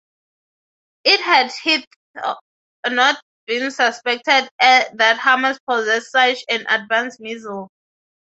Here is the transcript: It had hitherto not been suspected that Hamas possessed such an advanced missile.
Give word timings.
It 1.03 1.19
had 1.19 1.51
hitherto 1.61 2.23
not 2.87 3.21
been 3.45 3.69
suspected 3.69 4.49
that 4.59 5.19
Hamas 5.19 5.59
possessed 5.67 6.11
such 6.11 6.43
an 6.49 6.65
advanced 6.67 7.19
missile. 7.19 7.69